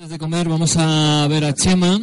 [0.00, 2.00] Antes de comer vamos a ver a Chema,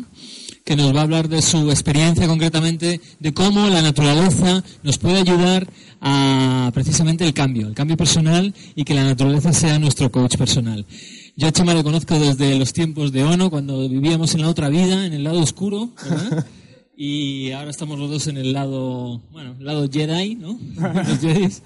[0.66, 5.20] que nos va a hablar de su experiencia concretamente, de cómo la naturaleza nos puede
[5.20, 5.66] ayudar
[6.02, 10.86] a precisamente el cambio, el cambio personal y que la naturaleza sea nuestro coach personal.
[11.38, 14.68] Yo a Chema le conozco desde los tiempos de Ono, cuando vivíamos en la otra
[14.68, 16.46] vida, en el lado oscuro, ¿verdad?
[16.98, 20.60] Y ahora estamos los dos en el lado, bueno, el lado Jedi, ¿no?
[20.78, 21.62] Los Jedis.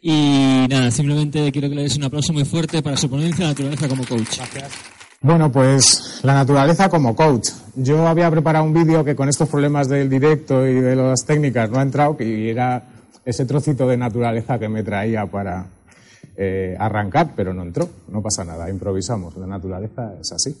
[0.00, 3.50] Y nada, simplemente quiero que le des un aplauso muy fuerte para su ponencia de
[3.50, 4.38] naturaleza como coach.
[5.20, 7.50] Bueno, pues la naturaleza como coach.
[7.76, 11.70] Yo había preparado un vídeo que con estos problemas del directo y de las técnicas
[11.70, 12.82] no ha entrado y era
[13.24, 15.66] ese trocito de naturaleza que me traía para
[16.36, 17.88] eh, arrancar, pero no entró.
[18.08, 19.36] No pasa nada, improvisamos.
[19.36, 20.54] La naturaleza es así.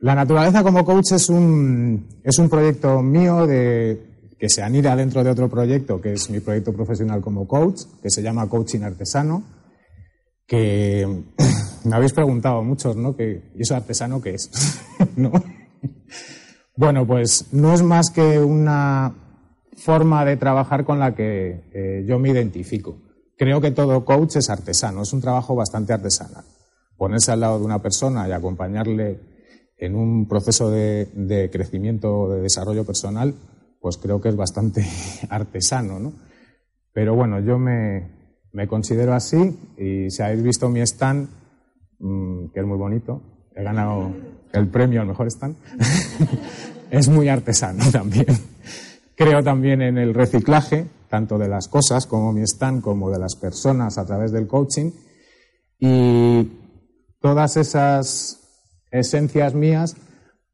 [0.00, 5.22] La naturaleza como coach es un, es un proyecto mío de, que se anida dentro
[5.22, 9.42] de otro proyecto, que es mi proyecto profesional como coach, que se llama Coaching Artesano,
[10.46, 11.24] que
[11.84, 13.16] me habéis preguntado muchos, ¿no?
[13.16, 14.50] Que, ¿Y eso artesano qué es?
[15.16, 15.32] ¿No?
[16.76, 19.14] Bueno, pues no es más que una
[19.76, 22.98] forma de trabajar con la que eh, yo me identifico.
[23.36, 26.44] Creo que todo coach es artesano, es un trabajo bastante artesanal.
[26.96, 29.20] Ponerse al lado de una persona y acompañarle
[29.78, 33.34] en un proceso de, de crecimiento, de desarrollo personal,
[33.80, 34.86] pues creo que es bastante
[35.30, 36.12] artesano, ¿no?
[36.92, 38.20] Pero bueno, yo me,
[38.52, 41.28] me considero así y si habéis visto mi stand,
[42.00, 43.22] mmm, que es muy bonito,
[43.54, 44.12] he ganado
[44.52, 45.56] el premio al mejor stand,
[46.90, 48.26] es muy artesano también.
[49.16, 53.36] Creo también en el reciclaje, tanto de las cosas como mi stand, como de las
[53.36, 54.90] personas a través del coaching.
[55.78, 56.50] Y
[57.20, 58.40] todas esas
[58.90, 59.96] esencias mías,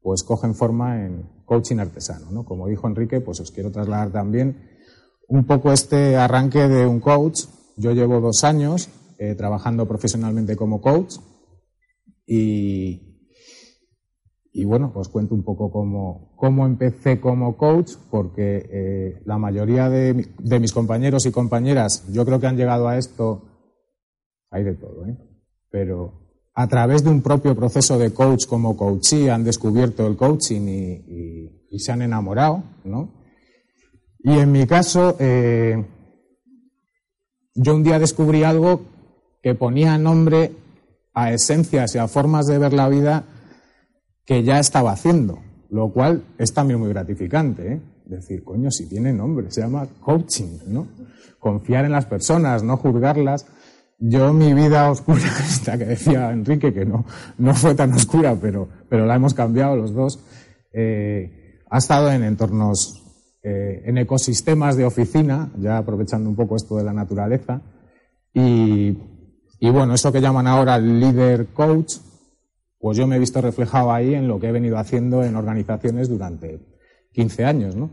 [0.01, 2.43] pues cogen forma en coaching artesano, ¿no?
[2.43, 4.57] Como dijo Enrique, pues os quiero trasladar también
[5.29, 7.43] un poco este arranque de un coach.
[7.77, 11.15] Yo llevo dos años eh, trabajando profesionalmente como coach
[12.27, 13.01] y,
[14.51, 19.89] y bueno, os cuento un poco cómo, cómo empecé como coach, porque eh, la mayoría
[19.89, 20.13] de,
[20.59, 23.43] mis compañeros y compañeras, yo creo que han llegado a esto,
[24.51, 25.17] hay de todo, ¿eh?
[25.71, 30.61] pero a través de un propio proceso de coach como coachee han descubierto el coaching
[31.69, 33.17] y se han enamorado, ¿no?
[34.27, 35.85] Y en mi caso, eh,
[37.53, 38.81] yo un día descubrí algo
[39.41, 40.51] que ponía nombre
[41.17, 43.23] a esencias y a formas de ver la vida
[44.23, 45.39] que ya estaba haciendo,
[45.71, 47.81] lo cual es también muy gratificante, ¿eh?
[48.05, 50.87] Decir, coño, si tiene nombre, se llama coaching, ¿no?
[51.39, 53.47] Confiar en las personas, no juzgarlas
[53.97, 57.03] yo mi vida oscura, esta que decía Enrique, que no,
[57.39, 60.23] no fue tan oscura, pero, pero la hemos cambiado los dos,
[60.71, 63.03] eh, ha estado en entornos,
[63.41, 67.63] eh, en ecosistemas de oficina, ya aprovechando un poco esto de la naturaleza,
[68.35, 69.16] y,
[69.59, 71.95] y bueno, eso que llaman ahora líder coach,
[72.79, 76.09] pues yo me he visto reflejado ahí en lo que he venido haciendo en organizaciones
[76.09, 76.59] durante
[77.13, 77.89] 15 años, ¿no?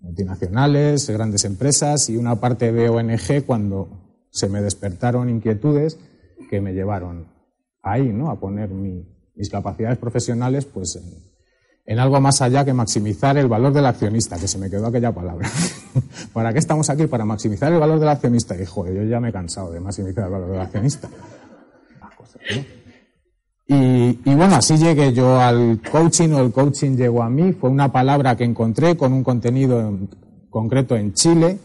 [0.00, 5.98] Multinacionales, grandes empresas y una parte de ONG cuando se me despertaron inquietudes
[6.50, 7.28] que me llevaron
[7.82, 8.30] ahí, ¿no?
[8.30, 11.35] A poner mi, mis capacidades profesionales, pues, en,
[11.86, 15.12] en, algo más allá que maximizar el valor del accionista, que se me quedó aquella
[15.12, 15.48] palabra.
[16.32, 17.06] ¿Para qué estamos aquí?
[17.06, 18.60] Para maximizar el valor del accionista.
[18.60, 21.08] Y, joder, yo ya me he cansado de maximizar el valor del accionista.
[23.68, 27.52] Y, bueno, así llegué yo al coaching o el coaching llegó a mí.
[27.52, 30.08] Fue una palabra que encontré con un contenido en,
[30.50, 31.58] concreto en Chile.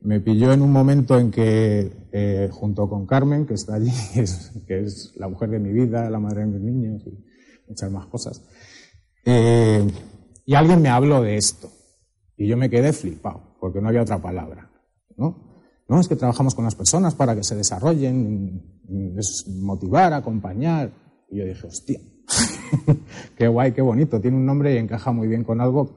[0.00, 3.90] Me pilló en un momento en que eh, junto con Carmen, que está allí,
[4.66, 7.18] que es, la mujer de mi vida, la madre de mis niños y
[7.68, 8.42] muchas más cosas.
[9.30, 9.86] Eh,
[10.46, 11.70] y alguien me habló de esto.
[12.38, 14.70] Y yo me quedé flipado, porque no había otra palabra.
[15.18, 15.36] ¿no?
[15.86, 20.92] no, es que trabajamos con las personas para que se desarrollen, es motivar, acompañar.
[21.30, 22.00] Y yo dije, hostia,
[23.36, 25.90] qué guay, qué bonito, tiene un nombre y encaja muy bien con algo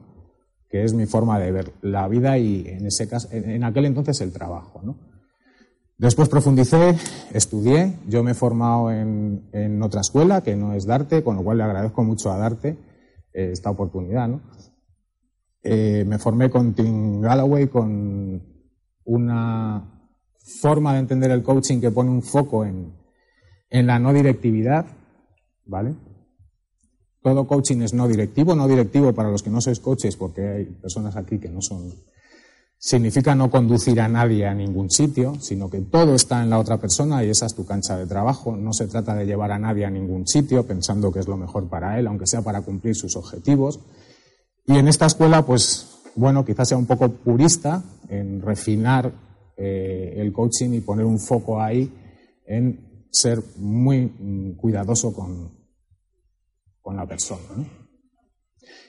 [0.68, 4.20] que es mi forma de ver la vida y en ese caso, en aquel entonces
[4.20, 4.96] el trabajo, ¿no?
[5.98, 6.96] Después profundicé,
[7.32, 11.44] estudié, yo me he formado en, en, otra escuela que no es Darte, con lo
[11.44, 12.91] cual le agradezco mucho a Darte
[13.32, 14.28] esta oportunidad.
[14.28, 14.40] ¿no?
[15.62, 18.42] Eh, me formé con Tim Galloway con
[19.04, 19.84] una
[20.60, 22.92] forma de entender el coaching que pone un foco en,
[23.70, 24.86] en la no directividad,
[25.64, 25.94] ¿vale?
[27.22, 30.64] Todo coaching es no directivo, no directivo para los que no sois coaches, porque hay
[30.64, 31.92] personas aquí que no son
[32.82, 36.78] significa no conducir a nadie a ningún sitio, sino que todo está en la otra
[36.78, 38.56] persona y esa es tu cancha de trabajo.
[38.56, 41.68] No se trata de llevar a nadie a ningún sitio pensando que es lo mejor
[41.68, 43.78] para él, aunque sea para cumplir sus objetivos.
[44.66, 49.12] Y en esta escuela, pues, bueno, quizás sea un poco purista en refinar
[49.56, 51.88] eh, el coaching y poner un foco ahí
[52.44, 55.52] en ser muy mm, cuidadoso con,
[56.80, 57.64] con la persona.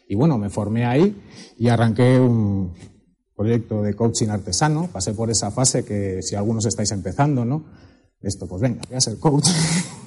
[0.10, 1.16] Y bueno, me formé ahí
[1.60, 2.74] y arranqué un
[3.36, 4.90] proyecto de coaching artesano.
[4.92, 7.66] Pasé por esa fase que si algunos estáis empezando, ¿no?
[8.22, 9.50] Esto, pues venga, voy a ser coach.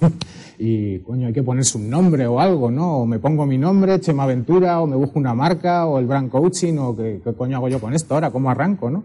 [0.58, 2.98] y coño, hay que ponerse un nombre o algo, ¿no?
[2.98, 6.30] O me pongo mi nombre, Chema Aventura, o me busco una marca, o el brand
[6.30, 9.04] coaching, o qué, qué coño hago yo con esto ahora, cómo arranco, ¿no?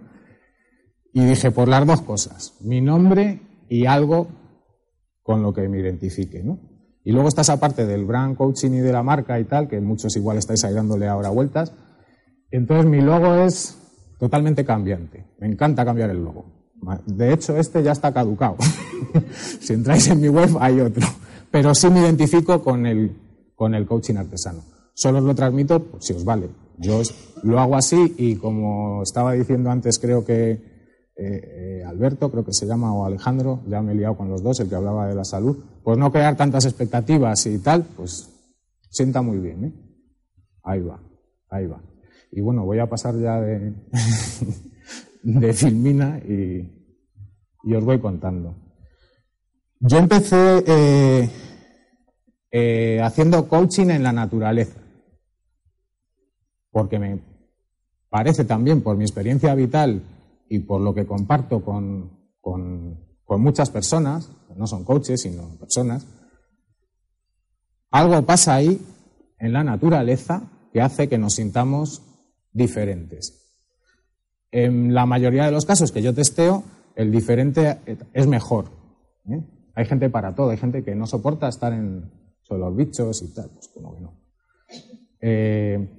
[1.14, 4.30] Y dije, por las dos cosas, mi nombre y algo
[5.24, 6.60] con lo que me identifique, ¿no?
[7.04, 9.82] Y luego está esa parte del brand coaching y de la marca y tal, que
[9.82, 11.74] muchos igual estáis ahí dándole ahora vueltas.
[12.52, 13.81] Entonces mi logo es
[14.22, 15.26] totalmente cambiante.
[15.40, 16.46] Me encanta cambiar el logo.
[17.08, 18.56] De hecho, este ya está caducado.
[19.60, 21.08] si entráis en mi web hay otro.
[21.50, 23.18] Pero sí me identifico con el,
[23.56, 24.64] con el coaching artesano.
[24.94, 26.50] Solo os lo transmito si os vale.
[26.78, 27.02] Yo
[27.42, 32.68] lo hago así y como estaba diciendo antes, creo que eh, Alberto, creo que se
[32.68, 35.26] llama, o Alejandro, ya me he liado con los dos, el que hablaba de la
[35.26, 38.30] salud, pues no crear tantas expectativas y tal, pues
[38.92, 39.66] sienta muy bien.
[39.66, 39.74] ¿eh?
[40.64, 41.02] Ahí va,
[41.50, 41.82] ahí va.
[42.32, 43.74] Y bueno, voy a pasar ya de,
[45.24, 46.70] de Filmina y,
[47.74, 48.56] os voy contando.
[49.80, 50.64] Yo empecé
[52.52, 54.80] eh, haciendo coaching en la naturaleza,
[56.72, 57.20] porque me
[58.10, 60.04] parece también, por mi experiencia vital,
[60.52, 62.20] y por lo que comparto con,
[63.40, 66.06] muchas personas, no son coaches, sino personas,
[67.90, 68.82] algo pasa ahí
[69.40, 70.44] en la naturaleza
[70.74, 72.02] que hace que nos sintamos
[72.52, 73.38] diferentes.
[74.52, 76.64] En la mayoría de los casos que yo testeo,
[76.96, 77.80] el diferente
[78.14, 78.66] es mejor.
[79.30, 79.42] ¿eh?
[79.76, 82.12] Hay gente para todo, hay gente que no soporta estar en
[82.42, 84.14] sobre los bichos y tal, pues como que no.
[85.22, 85.90] Eh,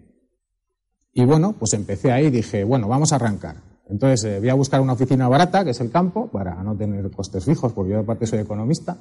[1.14, 3.56] y bueno, pues empecé ahí y dije, bueno, vamos a arrancar.
[3.88, 7.10] Entonces eh, voy a buscar una oficina barata, que es el campo, para no tener
[7.10, 8.96] costes fijos, porque yo aparte soy economista.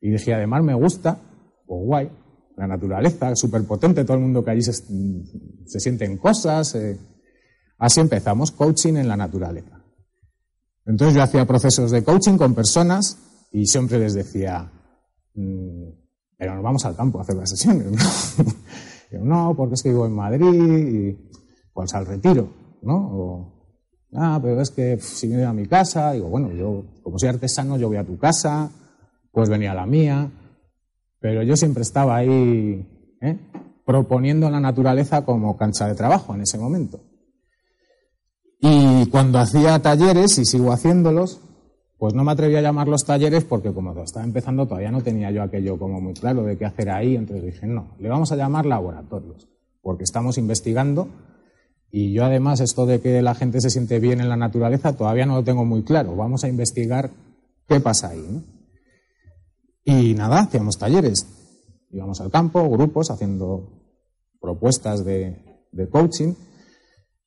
[0.00, 1.18] Y dije, además me gusta,
[1.66, 2.10] o pues guay,
[2.56, 6.74] la naturaleza, súper potente, todo el mundo que allí se, se sienten cosas.
[6.74, 6.98] Eh.
[7.78, 9.82] Así empezamos, coaching en la naturaleza.
[10.84, 13.18] Entonces yo hacía procesos de coaching con personas
[13.52, 14.70] y siempre les decía,
[15.34, 15.88] mm,
[16.36, 17.86] pero nos vamos al campo a hacer las sesiones.
[19.12, 19.20] ¿no?
[19.24, 21.30] no, porque es que vivo en Madrid y
[21.72, 22.52] pues al retiro,
[22.82, 23.52] ¿no?
[24.14, 27.78] Ah, pero es que si viene a mi casa, digo, bueno, yo, como soy artesano,
[27.78, 28.70] yo voy a tu casa,
[29.30, 30.30] pues venía a la mía,
[31.22, 32.84] pero yo siempre estaba ahí
[33.20, 33.38] ¿eh?
[33.86, 37.00] proponiendo la naturaleza como cancha de trabajo en ese momento.
[38.60, 41.40] Y cuando hacía talleres, y sigo haciéndolos,
[41.96, 45.42] pues no me atreví a llamarlos talleres porque como estaba empezando todavía no tenía yo
[45.42, 48.66] aquello como muy claro de qué hacer ahí, entonces dije, no, le vamos a llamar
[48.66, 49.48] laboratorios,
[49.80, 51.08] porque estamos investigando
[51.92, 55.26] y yo además esto de que la gente se siente bien en la naturaleza todavía
[55.26, 56.16] no lo tengo muy claro.
[56.16, 57.10] Vamos a investigar
[57.68, 58.42] qué pasa ahí.
[59.84, 61.26] Y nada, hacíamos talleres.
[61.90, 63.68] Íbamos al campo, grupos, haciendo
[64.40, 65.36] propuestas de,
[65.90, 66.34] coaching.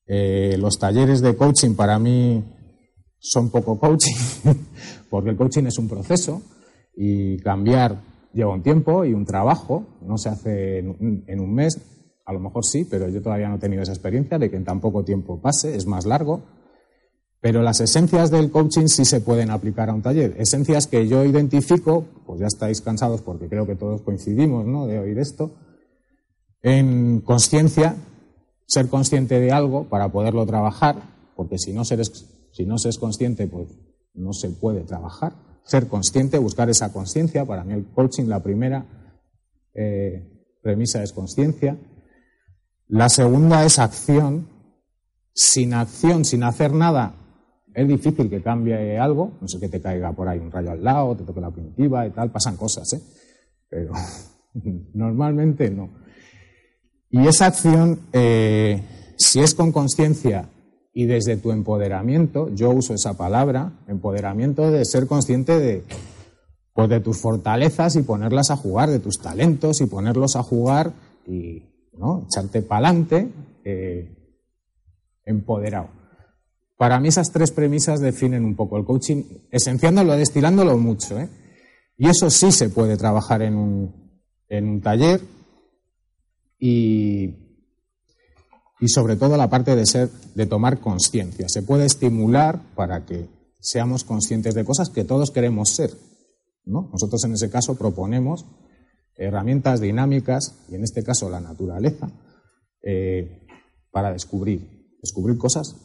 [0.08, 2.44] Eh, los talleres de coaching para mí
[3.18, 4.16] son poco coaching,
[5.10, 6.42] porque el coaching es un proceso
[6.96, 8.02] y cambiar
[8.34, 11.80] lleva un tiempo y un trabajo, no se hace en un mes,
[12.26, 14.66] a lo mejor sí, pero yo todavía no he tenido esa experiencia de que en
[14.66, 16.44] tan poco tiempo pase, es más largo.
[17.46, 20.34] Pero las esencias del coaching sí se pueden aplicar a un taller.
[20.40, 24.88] Esencias que yo identifico, pues ya estáis cansados porque creo que todos coincidimos ¿no?
[24.88, 25.52] de oír esto,
[26.64, 27.98] en conciencia,
[28.66, 30.96] ser consciente de algo para poderlo trabajar,
[31.36, 33.68] porque si no, seres, si no se es consciente, pues
[34.16, 35.34] no se puede trabajar.
[35.66, 37.46] Ser consciente, buscar esa conciencia.
[37.46, 38.88] Para mí el coaching, la primera
[39.76, 41.78] eh, premisa es conciencia.
[42.88, 44.50] La segunda es acción.
[45.36, 47.22] Sin acción, sin hacer nada,
[47.76, 49.34] es difícil que cambie algo.
[49.42, 52.08] No sé que te caiga por ahí un rayo al lado, te toque la primitiva
[52.08, 52.32] y tal.
[52.32, 53.02] Pasan cosas, ¿eh?
[53.70, 53.92] Pero
[54.94, 55.90] normalmente no.
[57.10, 58.82] Y esa acción, eh,
[59.18, 60.50] si es con conciencia
[60.94, 65.84] y desde tu empoderamiento, yo uso esa palabra, empoderamiento de ser consciente de,
[66.74, 70.94] pues de tus fortalezas y ponerlas a jugar, de tus talentos y ponerlos a jugar
[71.28, 71.64] y,
[71.98, 72.26] ¿no?
[72.26, 73.30] Echarte para adelante,
[73.66, 74.34] eh,
[75.26, 76.05] empoderado.
[76.78, 81.20] Para mí esas tres premisas definen un poco el coaching, esenciándolo, destilándolo mucho.
[81.20, 81.30] ¿eh?
[81.98, 85.22] Y eso sí se puede trabajar en un, taller
[86.60, 87.34] y,
[88.80, 91.48] y sobre todo la parte de ser, de tomar conciencia.
[91.48, 93.30] Se puede estimular para que
[93.62, 95.92] seamos conscientes de cosas que todos queremos ser.
[96.66, 96.90] ¿no?
[96.92, 98.46] Nosotros en ese caso proponemos
[99.16, 102.12] herramientas dinámicas, y en este caso la naturaleza,
[102.82, 103.48] eh,
[103.92, 105.76] para descubrir, descubrir cosas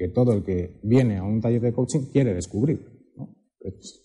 [0.00, 3.12] que todo el que viene a un taller de coaching quiere descubrir.
[3.60, 4.00] Pues,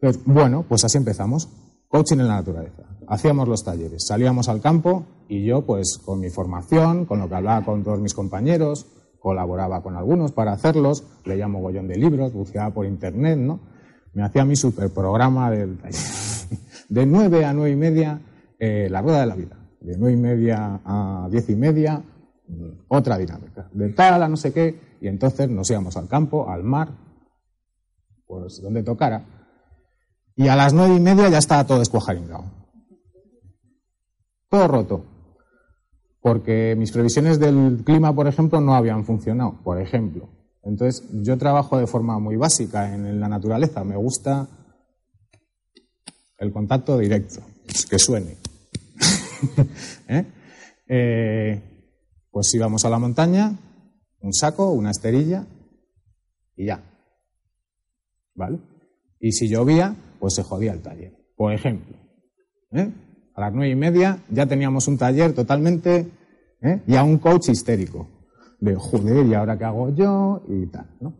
[0.00, 1.50] pues, bueno, pues así empezamos.
[1.86, 2.82] Coaching en la naturaleza.
[3.06, 4.06] hacíamos los talleres.
[4.06, 8.00] Salíamos al campo y yo, pues con mi formación, con lo que hablaba con todos
[8.00, 8.86] mis compañeros,
[9.20, 13.60] colaboraba con algunos para hacerlos, leía mogollón de libros, buceaba por internet, ¿no?
[14.14, 16.00] Me hacía mi super programa del taller.
[16.88, 18.18] De nueve a nueve y media,
[18.58, 19.58] eh, la rueda de la vida.
[19.82, 22.02] De nueve y media a diez y media,
[22.88, 23.68] otra dinámica.
[23.72, 26.88] De tal a no sé qué, y entonces nos íbamos al campo, al mar,
[28.26, 29.24] pues donde tocara.
[30.36, 32.44] Y a las nueve y media ya estaba todo escuajaringado.
[34.48, 35.04] Todo roto.
[36.20, 40.28] Porque mis previsiones del clima, por ejemplo, no habían funcionado, por ejemplo.
[40.62, 43.84] Entonces, yo trabajo de forma muy básica en la naturaleza.
[43.84, 44.48] Me gusta
[46.38, 47.42] el contacto directo,
[47.90, 48.38] que suene.
[50.08, 50.24] ¿Eh?
[50.88, 51.73] Eh,
[52.34, 53.56] pues íbamos a la montaña,
[54.18, 55.46] un saco, una esterilla
[56.56, 56.82] y ya.
[58.34, 58.58] ¿Vale?
[59.20, 61.16] Y si llovía, pues se jodía el taller.
[61.36, 61.96] Por ejemplo,
[62.72, 62.92] ¿eh?
[63.36, 66.10] a las nueve y media ya teníamos un taller totalmente,
[66.60, 66.82] ¿eh?
[66.88, 68.08] ya un coach histérico,
[68.58, 70.42] de joder, ¿y ahora qué hago yo?
[70.48, 71.16] Y tal, ¿no?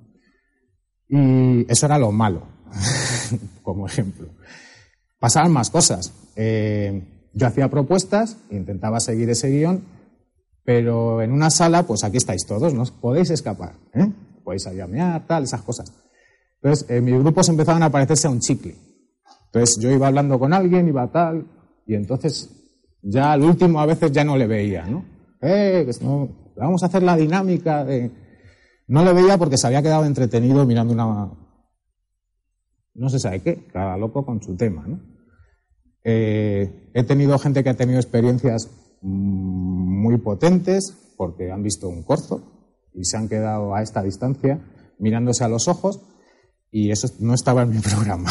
[1.09, 2.43] Y eso era lo malo,
[3.63, 4.31] como ejemplo.
[5.21, 6.13] Pasaban más cosas.
[6.35, 9.95] Eh, yo hacía propuestas, intentaba seguir ese guion,
[10.65, 14.11] pero en una sala, pues aquí estáis todos, no os podéis escapar, ¿eh?
[14.43, 15.93] podéis llamear, tal, esas cosas.
[16.63, 18.75] Entonces, en mis grupos empezaban a parecerse a un chicle.
[19.47, 21.47] Entonces, yo iba hablando con alguien, iba tal,
[21.87, 22.51] y entonces
[23.03, 25.05] ya al último a veces ya no le veía, ¿no?
[25.43, 26.01] Eh, pues
[26.57, 28.11] vamos a hacer la dinámica de...
[28.87, 31.31] No le veía porque se había quedado entretenido mirando una...
[32.95, 35.01] No se sabe qué, cada loco con su tema, ¿no?
[36.03, 38.71] Eh, he tenido gente que ha tenido experiencias
[40.15, 42.41] muy potentes porque han visto un corzo
[42.95, 44.61] y se han quedado a esta distancia
[44.99, 46.01] mirándose a los ojos
[46.71, 48.31] y eso no estaba en mi programa.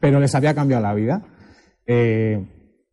[0.00, 1.26] Pero les había cambiado la vida.
[1.86, 2.46] Eh,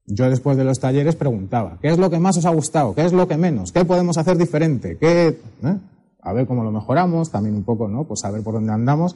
[0.08, 2.96] yo después de los talleres preguntaba, ¿qué es lo que más os ha gustado?
[2.96, 3.72] ¿Qué es lo que menos?
[3.72, 4.98] ¿Qué podemos hacer diferente?
[4.98, 5.78] ¿Qué, eh?
[6.22, 8.06] A ver cómo lo mejoramos, también un poco, ¿no?
[8.06, 9.16] Pues saber por dónde andamos.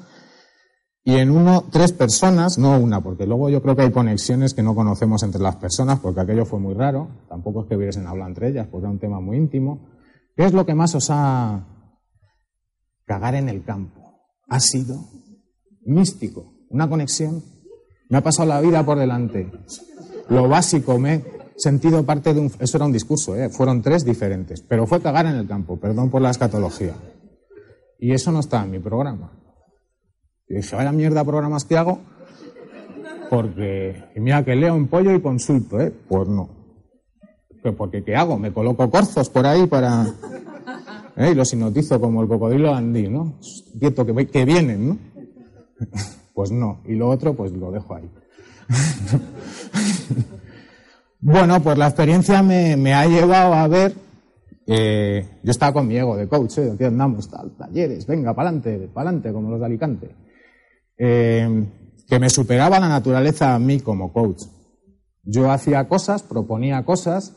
[1.04, 4.62] Y en uno, tres personas, no una, porque luego yo creo que hay conexiones que
[4.62, 7.08] no conocemos entre las personas, porque aquello fue muy raro.
[7.28, 9.90] Tampoco es que hubiesen hablado entre ellas, porque era un tema muy íntimo.
[10.36, 11.66] ¿Qué es lo que más os ha
[13.12, 14.00] cagar en el campo.
[14.48, 14.96] Ha sido
[15.82, 17.44] místico, una conexión.
[18.10, 19.52] Me ha pasado la vida por delante.
[20.30, 21.24] Lo básico, me he
[21.58, 22.52] sentido parte de un...
[22.58, 23.50] Eso era un discurso, ¿eh?
[23.50, 26.94] fueron tres diferentes, pero fue cagar en el campo, perdón por la escatología.
[28.00, 29.41] Y eso no está en mi programa.
[30.52, 32.00] Y dije, vaya mierda programas que hago,
[33.30, 35.94] porque mira que leo en pollo y consulto, ¿eh?
[36.10, 36.50] Pues no.
[37.78, 38.38] Porque ¿qué hago?
[38.38, 40.08] ¿Me coloco corzos por ahí para...?
[41.16, 41.30] ¿eh?
[41.32, 43.36] y los hipnotizo como el cocodrilo andí, ¿no?
[43.80, 44.98] Quieto, que, que vienen, ¿no?
[46.34, 46.82] Pues no.
[46.86, 48.10] Y lo otro, pues lo dejo ahí.
[51.22, 53.94] bueno, pues la experiencia me, ha llevado a ver.
[54.68, 56.72] Eh, yo estaba con mi ego de coach, ¿eh?
[56.74, 60.10] Aquí andamos, tal, talleres, venga, para adelante, como los de Alicante.
[61.04, 61.68] Eh,
[62.08, 64.44] que me superaba la naturaleza a mí como coach.
[65.24, 67.36] Yo hacía cosas, proponía cosas,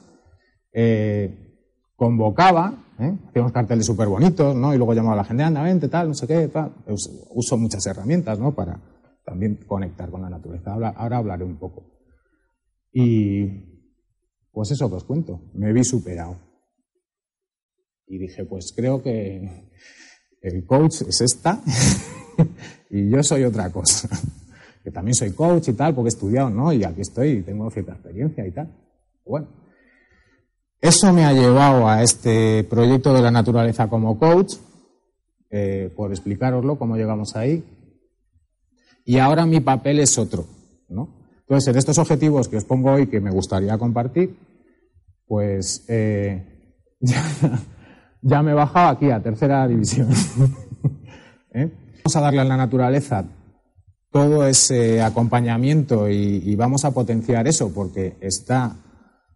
[0.75, 1.65] eh,
[1.97, 3.17] convocaba, ¿eh?
[3.29, 4.75] Hacíamos carteles súper bonitos, ¿no?
[4.75, 6.75] Y luego llamaba a la gente, anda, vente, tal, no sé qué, tal.
[7.31, 8.55] Uso muchas herramientas, ¿no?
[8.55, 8.79] Para
[9.25, 10.75] también conectar con la naturaleza.
[10.75, 11.87] Ahora, ahora hablaré un poco.
[12.93, 13.47] Y
[14.53, 16.37] pues eso que os cuento, me vi superado.
[18.07, 19.71] Y dije, pues creo que
[20.45, 21.61] el coach es esta
[22.91, 24.09] y yo soy otra cosa.
[24.85, 26.71] que también soy coach y tal, porque he estudiado, ¿no?
[26.71, 28.69] Y aquí estoy y tengo cierta experiencia y tal.
[29.25, 29.49] Bueno,
[30.79, 34.57] eso me ha llevado a este proyecto de la naturaleza como coach,
[35.49, 37.65] eh, por explicaroslo, cómo llegamos ahí.
[39.07, 40.45] Y ahora mi papel es otro,
[40.91, 41.09] ¿no?
[41.41, 44.37] Entonces, en estos objetivos que os pongo hoy que me gustaría compartir,
[45.27, 46.71] pues eh,
[48.43, 50.09] me he bajado aquí a tercera división.
[51.55, 51.71] ¿Eh?
[52.05, 53.25] Vamos a darle a la naturaleza
[54.11, 58.77] todo ese acompañamiento y vamos a potenciar eso porque está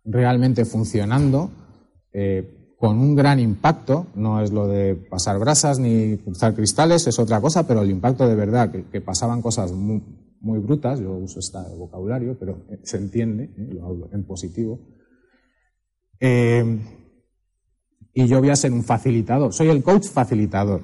[0.05, 1.51] realmente funcionando
[2.13, 4.07] eh, con un gran impacto.
[4.15, 8.27] No es lo de pasar brasas ni cruzar cristales, es otra cosa, pero el impacto
[8.29, 10.03] de verdad, que, pasaban cosas muy,
[10.41, 13.69] brutas, yo uso este vocabulario, pero se entiende, ¿eh?
[13.75, 14.81] lo hablo en positivo.
[16.21, 16.81] Eh,
[18.19, 20.83] y yo voy a ser un facilitador, soy el coach facilitador.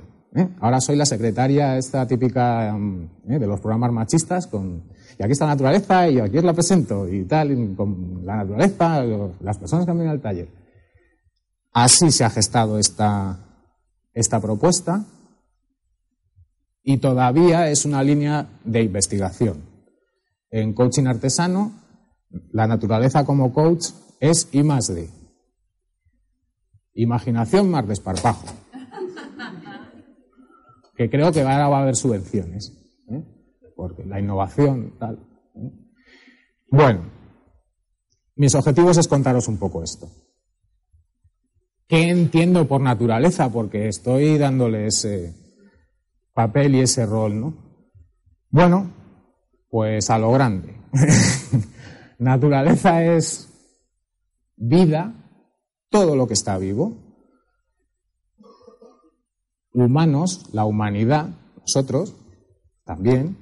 [0.60, 4.84] Ahora soy la secretaria esta típica mm, de los programas machistas con
[5.18, 9.04] y aquí está la naturaleza y aquí os la presento y tal, con la naturaleza,
[9.40, 10.48] las personas que han venido al taller.
[11.72, 13.36] Así se ha gestado esta,
[14.12, 15.04] esta propuesta
[16.84, 19.56] y todavía es una línea de investigación.
[20.52, 21.72] en coaching artesano,
[22.52, 23.86] la naturaleza como coach
[24.20, 25.23] es I más D.
[26.94, 28.46] Imaginación más desparpajo.
[30.96, 32.72] Que creo que ahora va a haber subvenciones.
[33.10, 33.22] ¿eh?
[33.74, 35.18] Porque la innovación, tal.
[35.56, 35.70] ¿eh?
[36.68, 37.10] Bueno,
[38.36, 40.08] mis objetivos es contaros un poco esto.
[41.86, 43.50] ¿Qué entiendo por naturaleza?
[43.50, 45.34] Porque estoy dándole ese
[46.32, 47.54] papel y ese rol, ¿no?
[48.50, 48.90] Bueno,
[49.68, 50.74] pues a lo grande.
[52.18, 53.48] naturaleza es
[54.56, 55.23] vida,
[55.94, 56.92] todo lo que está vivo.
[59.72, 61.28] Humanos, la humanidad,
[61.60, 62.16] nosotros,
[62.84, 63.36] también.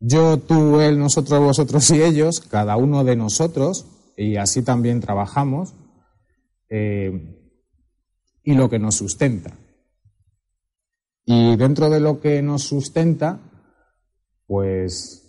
[0.00, 3.84] Yo, tú, él, nosotros, vosotros y ellos, cada uno de nosotros,
[4.16, 5.74] y así también trabajamos,
[6.70, 7.38] eh,
[8.42, 9.52] y lo que nos sustenta.
[11.26, 13.40] Y dentro de lo que nos sustenta,
[14.46, 15.21] pues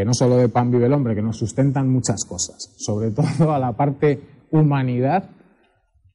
[0.00, 3.52] que no solo de pan vive el hombre, que nos sustentan muchas cosas, sobre todo
[3.52, 5.28] a la parte humanidad,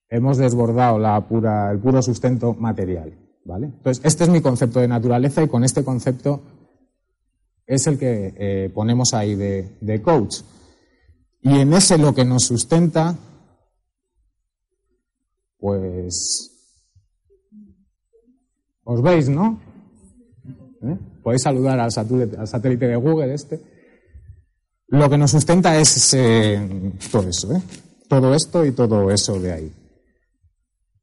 [0.10, 3.14] hemos desbordado la pura, el puro sustento material.
[3.44, 3.68] ¿vale?
[3.68, 6.42] Entonces, este es mi concepto de naturaleza y con este concepto
[7.68, 10.38] es el que eh, ponemos ahí de, de coach.
[11.44, 13.16] Y en ese lo que nos sustenta,
[15.60, 16.52] pues
[18.84, 19.60] os veis, ¿no?
[20.82, 20.98] ¿Eh?
[21.22, 23.75] Podéis saludar al satélite, de Google este.
[24.88, 27.62] Lo que nos sustenta es eh, todo eso, ¿eh?
[28.08, 29.74] Todo esto y todo eso de ahí.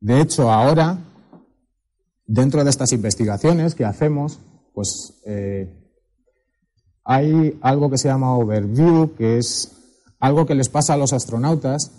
[0.01, 0.99] De hecho, ahora,
[2.27, 4.39] dentro de estas investigaciones que hacemos,
[4.73, 5.91] pues eh,
[7.05, 9.73] hay algo que se llama overview, que es
[10.21, 11.91] algo que les pasa a los astronautas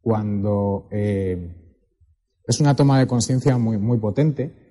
[0.00, 4.66] cuando es una toma de conciencia muy, muy potente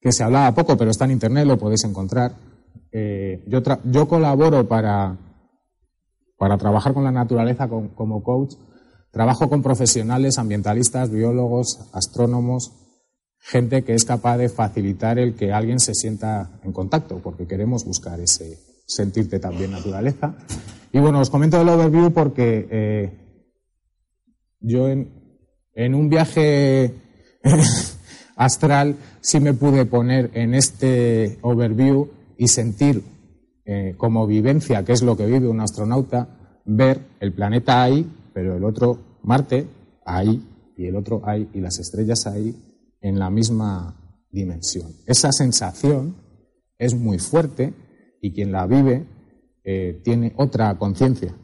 [0.00, 2.34] que se hablaba poco, pero está en Internet, lo podéis encontrar.
[2.92, 5.18] Eh, yo, yo, colaboro para,
[6.36, 8.54] para trabajar con la naturaleza como coach.
[9.12, 12.72] Trabajo con profesionales, ambientalistas, biólogos, astrónomos,
[13.38, 17.84] gente que es capaz de facilitar el que alguien se sienta en contacto, porque queremos
[17.84, 20.36] buscar ese sentirte también naturaleza.
[20.92, 23.46] Y bueno, os comento el overview porque eh,
[24.60, 26.94] yo en un viaje
[28.36, 32.08] astral sí me pude poner en este overview
[32.40, 33.04] y sentir
[33.66, 38.56] eh, como vivencia, que es lo que vive un astronauta, ver el planeta ahí, pero
[38.56, 39.68] el otro, Marte,
[40.06, 40.42] ahí,
[40.74, 42.56] y el otro ahí, y las estrellas ahí,
[43.02, 44.90] en la misma dimensión.
[45.04, 46.16] Esa sensación
[46.78, 47.74] es muy fuerte
[48.22, 49.06] y quien la vive
[49.62, 51.36] eh, tiene otra conciencia.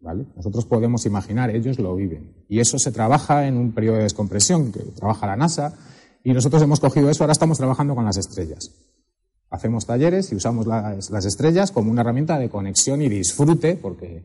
[0.00, 0.26] ¿vale?
[0.34, 2.44] Nosotros podemos imaginar, ellos lo viven.
[2.48, 5.78] Y eso se trabaja en un periodo de descompresión que trabaja la NASA
[6.24, 8.91] y nosotros hemos cogido eso, ahora estamos trabajando con las estrellas.
[9.52, 14.24] Hacemos talleres y usamos las, estrellas como una herramienta de conexión y disfrute, porque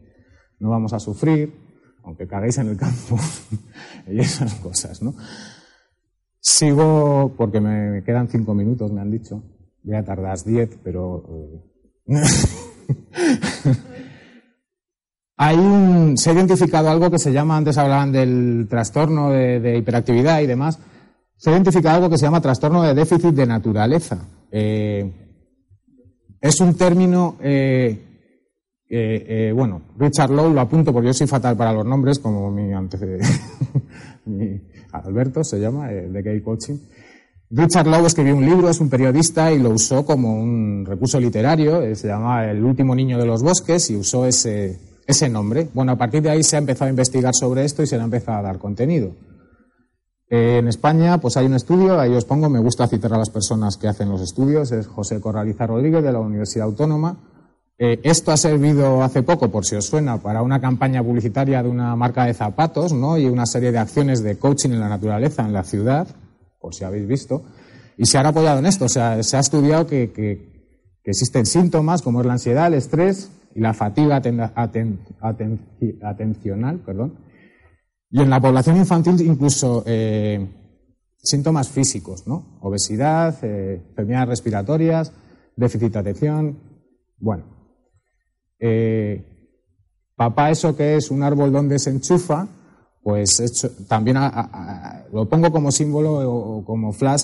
[0.60, 1.54] no vamos a sufrir,
[2.06, 3.20] aunque caguéis en el campo
[4.08, 5.14] y esas cosas, ¿no?
[6.40, 9.44] Sigo, porque me quedan cinco minutos, me han dicho.
[9.84, 11.26] Voy a tardar diez, pero...
[12.08, 12.22] Eh,
[15.36, 20.40] hay un, se ha identificado algo que se llama, antes hablaban del trastorno de hiperactividad
[20.40, 20.80] y demás,
[21.36, 24.26] se ha identificado algo que se llama trastorno de déficit de naturaleza.
[24.52, 25.12] Eh,
[26.40, 28.00] es un término, eh,
[28.90, 32.74] eh, bueno, Richard Lowe lo apunto porque yo soy fatal para los nombres, como mi
[32.74, 33.28] antecedente,
[34.92, 36.78] Alberto se llama, de Gay Coaching.
[37.50, 41.96] Richard Lowe escribió un libro, es un periodista y lo usó como un recurso literario,
[41.96, 45.70] se llama El último niño de los bosques y usó ese, ese nombre.
[45.74, 48.02] Bueno, a partir de ahí se ha empezado a investigar sobre esto y se le
[48.02, 49.14] ha empezado a dar contenido.
[50.30, 53.78] En España, pues hay un estudio, ahí os pongo, me gusta citar a las personas
[53.78, 57.18] que hacen los estudios, es José Corraliza Rodríguez de la Universidad Autónoma.
[57.80, 61.70] Eh, esto ha servido hace poco, por si os suena, para una campaña publicitaria de
[61.70, 63.18] una marca de zapatos, ¿no?
[63.18, 66.08] Y una serie de acciones de coaching en la naturaleza en la ciudad,
[66.60, 67.44] por si habéis visto.
[67.98, 70.58] Y se han apoyado en esto, o sea, se ha estudiado que,
[71.06, 74.22] existen síntomas como es la ansiedad, el estrés y la fatiga
[76.02, 77.14] atencional, perdón,
[78.10, 80.48] y en la población infantil incluso eh,
[81.18, 82.58] síntomas físicos, ¿no?
[82.62, 85.12] Obesidad, eh, enfermedades respiratorias,
[85.56, 86.60] déficit de atención.
[87.18, 87.46] Bueno,
[88.60, 89.24] eh,
[90.16, 92.48] papá, eso que es un árbol donde se enchufa,
[93.04, 94.18] pues también
[95.12, 97.24] lo pongo como símbolo o, como flash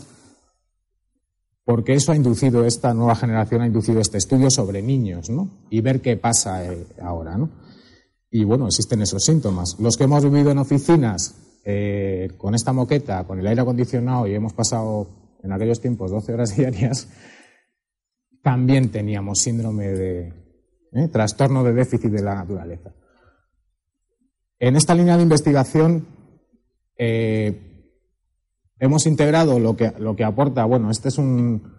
[1.65, 5.50] porque eso ha inducido, esta nueva generación ha inducido este estudio sobre niños, ¿no?
[5.69, 6.62] Y ver qué pasa
[7.02, 7.50] ahora, ¿no?
[8.36, 9.78] Y bueno, existen esos síntomas.
[9.80, 14.34] Los que hemos vivido en oficinas eh, con esta moqueta, con el aire acondicionado y
[14.34, 15.08] hemos pasado
[15.43, 17.10] en aquellos tiempos 12 horas diarias,
[18.41, 20.34] también teníamos síndrome de
[20.93, 21.08] ¿eh?
[21.10, 22.96] trastorno de déficit de la naturaleza.
[24.58, 26.08] En esta línea de investigación
[26.98, 27.93] eh,
[28.80, 31.72] hemos integrado lo que, lo que aporta, bueno, este es un,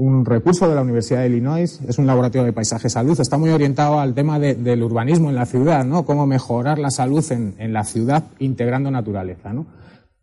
[0.00, 3.50] un recurso de la Universidad de Illinois, es un laboratorio de paisaje salud, está muy
[3.50, 6.06] orientado al tema del urbanismo en la ciudad, ¿no?
[6.06, 9.66] Cómo mejorar la salud en, la ciudad integrando naturaleza, ¿no?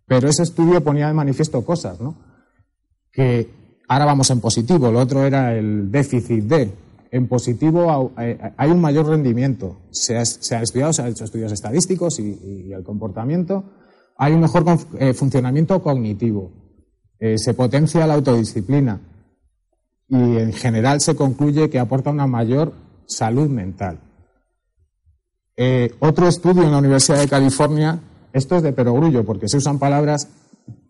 [0.07, 2.15] Pero ese estudio ponía de manifiesto cosas, ¿no?
[3.11, 3.51] Que
[3.87, 6.73] ahora vamos en positivo, lo otro era el déficit de.
[7.11, 9.77] En positivo hay un mayor rendimiento.
[9.91, 13.63] Se ha, estudiado, se han hecho estudios estadísticos y, el comportamiento.
[14.17, 14.65] Hay un mejor
[14.97, 16.51] eh, funcionamiento cognitivo.
[17.19, 18.99] Eh, se potencia la autodisciplina
[20.09, 22.73] y en general se concluye que aporta una mayor
[23.05, 23.99] salud mental.
[25.55, 27.99] Eh, otro estudio en la Universidad de California,
[28.31, 30.29] esto es de perogrullo porque se usan palabras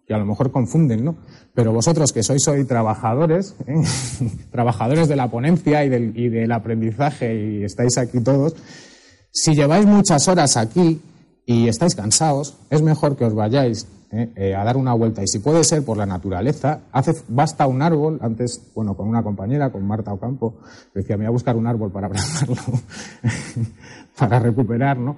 [0.05, 1.15] que a lo mejor confunden, ¿no?
[1.53, 3.81] Pero vosotros que sois hoy trabajadores, ¿eh?
[4.51, 8.55] trabajadores de la ponencia y del, y del aprendizaje y estáis aquí todos,
[9.31, 11.01] si lleváis muchas horas aquí
[11.45, 14.31] y estáis cansados, es mejor que os vayáis ¿eh?
[14.35, 15.23] Eh, a dar una vuelta.
[15.23, 18.19] Y si puede ser por la naturaleza, hace, basta un árbol.
[18.21, 20.59] Antes, bueno, con una compañera, con Marta Ocampo,
[20.93, 22.55] decía, me voy a buscar un árbol para plantarlo,
[24.17, 25.17] para recuperar, ¿no?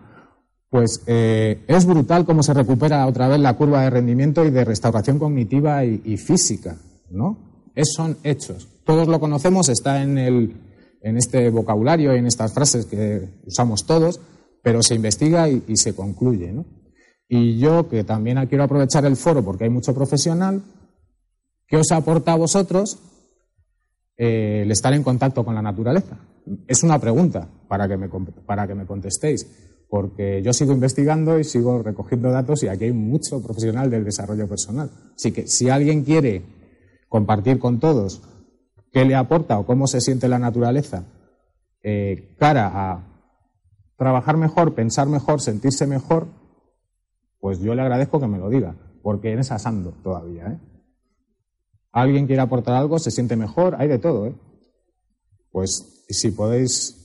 [0.69, 4.63] Pues eh, es brutal cómo se recupera otra vez la curva de rendimiento y de
[4.63, 6.77] restauración cognitiva y, física,
[7.09, 7.71] ¿no?
[7.73, 8.67] Es, son hechos.
[8.85, 10.61] Todos lo conocemos, está en, el,
[11.01, 14.21] en este vocabulario en estas frases que usamos todos,
[14.61, 16.65] pero se investiga y, y se concluye, ¿no?
[17.31, 20.63] Y yo, que también quiero aprovechar el foro porque hay mucho profesional,
[21.67, 22.97] ¿qué os aporta a vosotros
[24.17, 26.17] eh, el estar en contacto con la naturaleza?
[26.67, 28.09] Es una pregunta para que, me,
[28.47, 29.45] para que me contestéis,
[29.87, 34.47] porque yo sigo investigando y sigo recogiendo datos y aquí hay mucho profesional del desarrollo
[34.47, 34.89] personal.
[35.15, 36.41] Así que si alguien quiere
[37.09, 38.23] compartir con todos
[38.91, 41.05] qué le aporta o cómo se siente la naturaleza
[41.83, 43.07] eh, cara a
[43.97, 46.38] trabajar mejor, pensar mejor, sentirse mejor,
[47.39, 50.47] pues yo le agradezco que me lo diga, porque en esa ando todavía.
[50.47, 50.59] ¿eh?
[51.91, 52.99] ¿Alguien quiere aportar algo?
[52.99, 53.75] ¿Se siente mejor?
[53.79, 54.27] Hay de todo.
[54.27, 54.35] ¿eh?
[55.51, 56.95] Pues si podéis,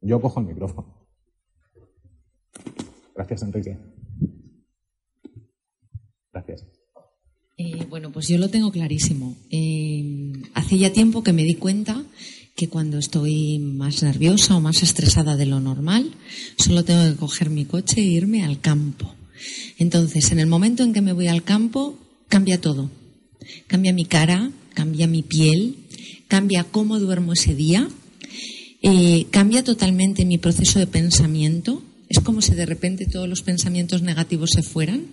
[0.00, 1.06] yo cojo el micrófono.
[3.14, 3.78] Gracias, Enrique.
[6.32, 6.66] Gracias.
[7.56, 9.36] Eh, bueno, pues yo lo tengo clarísimo.
[9.50, 12.02] Eh, hace ya tiempo que me di cuenta
[12.54, 16.12] que cuando estoy más nerviosa o más estresada de lo normal,
[16.56, 19.12] solo tengo que coger mi coche e irme al campo.
[19.78, 22.90] Entonces, en el momento en que me voy al campo, cambia todo.
[23.66, 25.76] Cambia mi cara, cambia mi piel,
[26.28, 27.88] cambia cómo duermo ese día,
[28.82, 34.02] eh, cambia totalmente mi proceso de pensamiento, es como si de repente todos los pensamientos
[34.02, 35.06] negativos se fueran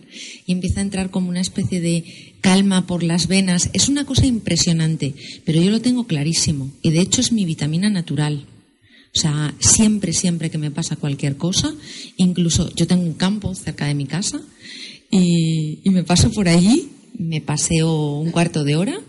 [0.46, 3.70] y empieza a entrar como una especie de calma por las venas.
[3.74, 5.14] Es una cosa impresionante,
[5.46, 8.46] pero yo lo tengo clarísimo y de hecho es mi vitamina natural.
[9.14, 11.74] O sea, siempre, siempre que me pasa cualquier cosa,
[12.18, 14.42] incluso yo tengo un campo cerca de mi casa
[15.10, 19.00] y, y me paso por allí, me paseo un cuarto de hora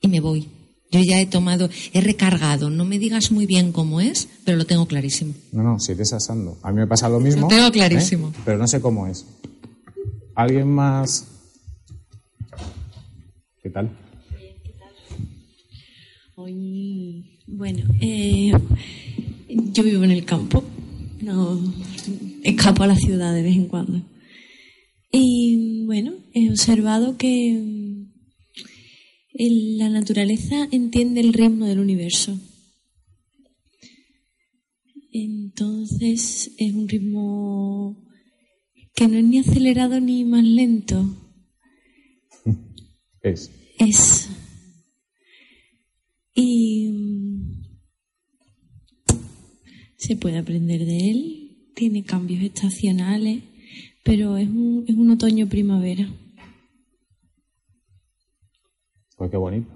[0.00, 0.48] y me voy.
[0.94, 2.70] Yo ya he tomado, he recargado.
[2.70, 5.34] No me digas muy bien cómo es, pero lo tengo clarísimo.
[5.50, 6.56] No, no, sigues asando.
[6.62, 7.42] A mí me pasa lo mismo.
[7.42, 8.28] Lo tengo clarísimo.
[8.28, 8.40] ¿eh?
[8.44, 9.26] Pero no sé cómo es.
[10.36, 11.26] ¿Alguien más?
[13.60, 13.90] ¿Qué tal?
[14.62, 14.92] ¿Qué tal?
[16.36, 18.52] Hoy, bueno, eh,
[19.48, 20.62] yo vivo en el campo.
[21.20, 21.58] No,
[22.44, 24.00] escapo a la ciudad de vez en cuando.
[25.10, 27.83] Y bueno, he observado que
[29.34, 32.38] la naturaleza entiende el ritmo del universo.
[35.10, 38.04] Entonces es un ritmo
[38.94, 41.20] que no es ni acelerado ni más lento.
[43.22, 43.50] Es.
[43.78, 44.28] Es.
[46.34, 47.64] Y mm,
[49.96, 53.42] se puede aprender de él, tiene cambios estacionales,
[54.04, 56.06] pero es un, es un otoño-primavera.
[59.16, 59.70] Pues qué bonito.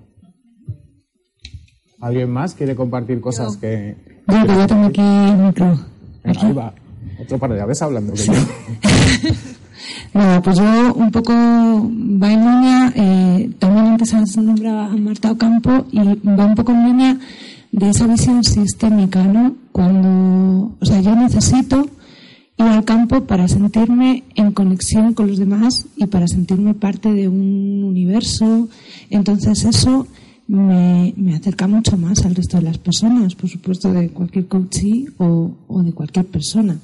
[2.01, 3.96] ¿Alguien más quiere compartir cosas que.?
[4.29, 5.79] Yo, que yo tengo aquí el micro.
[6.24, 6.72] Ahí va.
[7.20, 8.33] Otro par de aves hablando que yo.
[10.14, 15.33] no, pues yo un poco va en línea, eh, también antes has nombrado a Marta
[15.33, 17.18] Ocampo y va un poco en línea
[17.72, 19.55] de esa visión sistémica, ¿no?
[19.72, 21.88] Cuando, o sea, yo necesito
[22.59, 27.29] ir al campo para sentirme en conexión con los demás y para sentirme parte de
[27.29, 28.68] un universo.
[29.11, 30.07] Entonces eso
[30.49, 35.53] me, acerca mucho más al resto de las personas, por supuesto de cualquier coachee o,
[35.68, 36.79] o de cualquier persona.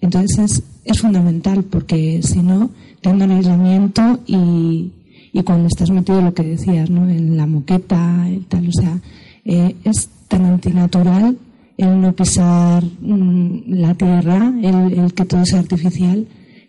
[0.00, 4.92] Entonces es, es fundamental porque si no, te en aislamiento y,
[5.32, 7.08] y cuando estás metido lo que decías, ¿no?
[7.08, 9.00] En la moqueta, tal, o sea,
[9.44, 11.38] eh, es tan antinatural
[11.78, 16.26] el no pisar mm, la tierra, el, que todo es artificial,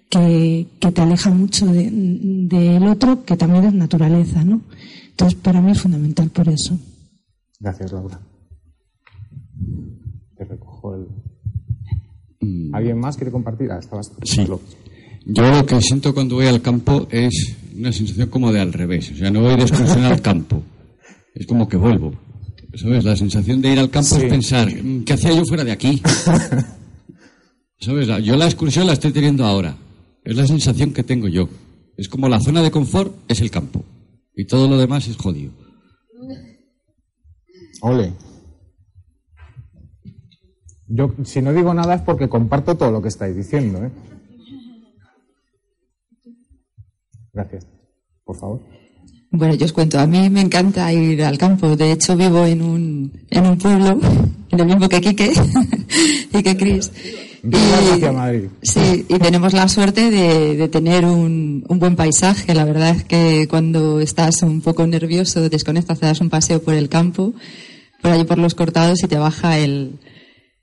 [0.07, 4.61] que, te aleja mucho del otro, que también es naturaleza, ¿no?
[5.09, 6.77] Entonces, para mí es fundamental por eso.
[7.59, 8.19] Gracias, Laura.
[10.37, 11.07] Te recojo el...
[12.41, 12.73] Mm.
[12.73, 13.71] ¿Alguien más quiere compartir?
[13.71, 14.13] Ah, estabas...
[14.23, 14.45] Sí.
[15.25, 19.11] Yo lo que siento cuando voy al campo es una sensación como de al revés.
[19.11, 20.61] O sea, no voy de excursión al campo.
[21.33, 22.13] Es como que vuelvo.
[22.75, 23.03] ¿Sabes?
[23.03, 26.01] La sensación de ir al campo es pensar, mm, ¿qué hacía yo fuera de aquí?
[27.79, 28.07] ¿Sabes?
[28.23, 29.75] Yo la excursión la estoy teniendo ahora.
[30.23, 31.49] Es la sensación que tengo yo.
[31.97, 33.83] Es como la zona de confort es el campo.
[34.35, 35.51] Y todo lo demás es jodido.
[37.81, 38.13] Ole.
[40.87, 43.83] Yo, si no digo nada es porque comparto todo lo que estáis diciendo.
[43.83, 43.91] ¿eh?
[47.33, 47.67] Gracias.
[48.23, 48.78] Por favor.
[49.31, 51.75] Bueno, yo os cuento, a mí me encanta ir al campo.
[51.75, 53.99] De hecho, vivo en un, en un pueblo,
[54.49, 55.31] en el mismo que Quique
[56.33, 56.91] y que Cris.
[57.43, 62.53] Y, sí, y tenemos la suerte de, de tener un, un, buen paisaje.
[62.53, 66.73] La verdad es que cuando estás un poco nervioso, desconectas, te das un paseo por
[66.73, 67.33] el campo,
[68.01, 69.99] por allí por los cortados y te baja el,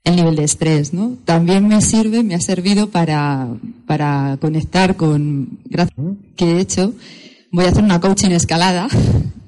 [0.03, 1.17] el nivel de estrés, ¿no?
[1.25, 3.47] También me sirve, me ha servido para,
[3.85, 5.97] para conectar con, gracias
[6.35, 6.93] que he hecho,
[7.51, 8.87] voy a hacer una coaching escalada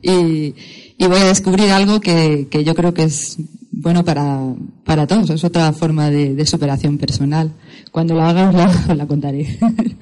[0.02, 0.56] y,
[0.98, 3.38] y voy a descubrir algo que, que, yo creo que es
[3.72, 4.54] bueno para,
[4.86, 5.30] para todos.
[5.30, 7.52] Es otra forma de, de superación personal.
[7.92, 9.58] Cuando lo haga os la, contaré.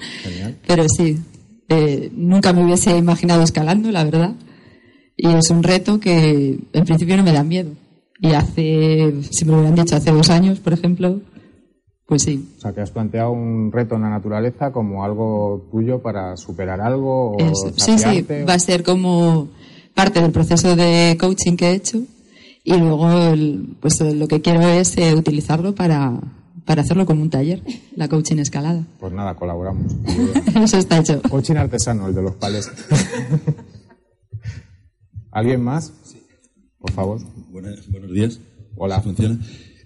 [0.67, 1.17] Pero sí,
[1.69, 4.33] eh, nunca me hubiese imaginado escalando, la verdad.
[5.15, 7.71] Y es un reto que en principio no me da miedo.
[8.19, 11.21] Y hace, si me lo hubieran dicho hace dos años, por ejemplo,
[12.08, 12.54] pues sí.
[12.58, 16.80] O sea, que has planteado un reto en la naturaleza como algo tuyo para superar
[16.80, 17.34] algo.
[17.34, 19.50] O sí, sí, va a ser como
[19.93, 22.02] parte del proceso de coaching que he hecho
[22.63, 23.10] y luego
[23.82, 26.17] pues lo que quiero es eh, utilizarlo para,
[26.63, 27.62] para hacerlo como un taller,
[27.96, 28.86] la coaching escalada.
[29.00, 29.93] Pues nada, colaboramos.
[30.56, 31.22] Eso está hecho.
[31.24, 32.72] Coaching artesano, el de los pales.
[35.32, 35.91] ¿Alguien más?
[36.04, 36.22] Sí.
[36.80, 37.20] Por favor.
[37.50, 38.39] buenos días.
[38.78, 39.02] Hola.
[39.02, 39.39] ¿Funciona?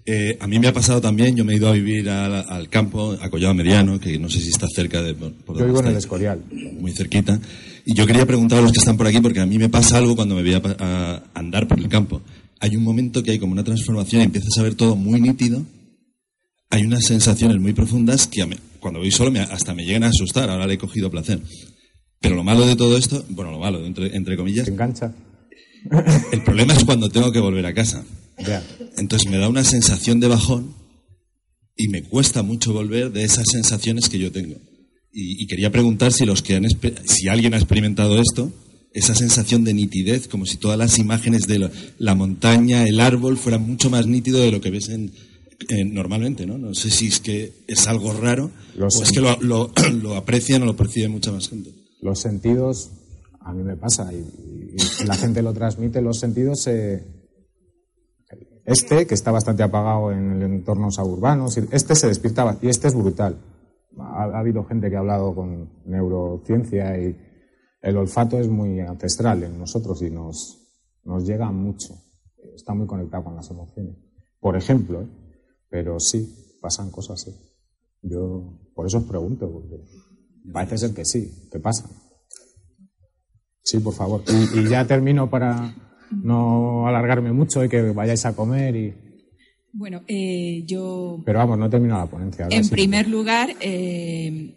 [0.04, 3.16] Eh, a mí me ha pasado también, yo me he ido a vivir al, campo,
[3.20, 5.14] a Collado Mediano, que no sé si está cerca de...
[5.14, 6.42] yo vivo en el Escorial.
[6.50, 7.38] Muy cerquita.
[7.84, 9.98] Y yo quería preguntar a los que están por aquí, porque a mí me pasa
[9.98, 12.20] algo cuando me voy a, andar por el campo.
[12.60, 15.62] Hay un momento que hay como una transformación y empiezas a ver todo muy nítido.
[16.70, 18.44] Hay unas sensaciones muy profundas que
[18.80, 20.48] cuando voy solo hasta me llegan a asustar.
[20.50, 21.40] Ahora le he cogido placer.
[22.20, 24.64] Pero lo malo de todo esto, bueno, lo malo, entre, entre comillas...
[24.64, 25.12] Se engancha.
[26.32, 28.04] El problema es cuando tengo que volver a casa.
[28.96, 30.74] Entonces me da una sensación de bajón
[31.76, 34.56] y me cuesta mucho volver de esas sensaciones que yo tengo.
[35.14, 36.66] Y, quería preguntar si, los que han,
[37.04, 38.50] si alguien ha experimentado esto,
[38.94, 43.66] esa sensación de nitidez, como si todas las imágenes de la, montaña, el árbol, fueran
[43.66, 45.12] mucho más nítido de lo que ves en,
[45.92, 46.56] normalmente, ¿no?
[46.56, 49.38] No sé si es que es algo raro o es que lo,
[50.02, 51.70] lo, aprecian o lo percibe mucha más gente.
[52.00, 52.90] Los sentidos,
[53.40, 57.21] a mí me pasa, y, la gente lo transmite, los sentidos se
[58.64, 62.94] este, que está bastante apagado en el entorno suburbano, este se despierta y este es
[62.94, 63.38] brutal.
[63.98, 67.16] Ha, habido gente que ha hablado con neurociencia y
[67.80, 70.58] el olfato es muy ancestral en nosotros y nos,
[71.04, 71.94] nos llega mucho.
[72.54, 73.96] Está muy conectado con las emociones.
[74.40, 75.08] Por ejemplo, ¿eh?
[75.68, 77.36] pero sí, pasan cosas así.
[78.02, 79.84] Yo por eso os pregunto, porque
[80.52, 81.90] parece ser que sí, que pasan.
[83.62, 84.22] Sí, por favor.
[84.54, 85.91] y ya termino para,
[86.22, 88.94] no alargarme mucho y que vayáis a comer y...
[89.74, 91.22] Bueno, eh, yo...
[91.24, 92.46] Pero vamos, no he terminado la ponencia.
[92.50, 94.54] En primer lugar, eh,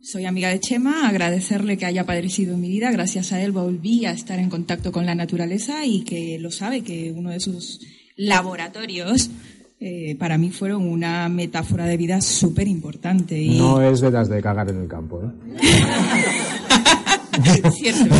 [0.00, 2.90] soy amiga de Chema, agradecerle que haya padecido en mi vida.
[2.90, 6.82] Gracias a él volví a estar en contacto con la naturaleza y que lo sabe,
[6.82, 7.80] que uno de sus
[8.16, 9.30] laboratorios
[9.78, 13.38] eh, para mí fueron una metáfora de vida súper importante.
[13.38, 13.58] Y...
[13.58, 15.30] No es de las de cagar en el campo, ¿eh?
[17.72, 18.14] Cierto